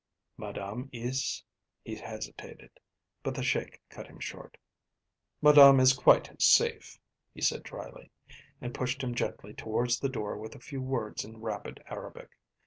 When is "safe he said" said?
6.41-7.61